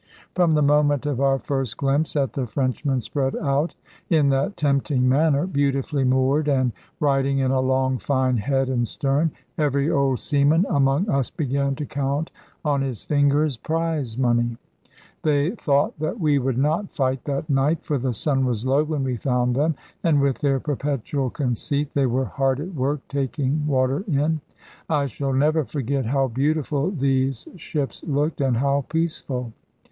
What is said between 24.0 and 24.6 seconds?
in.